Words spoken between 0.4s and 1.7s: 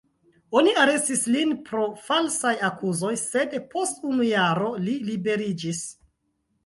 Oni arestis lin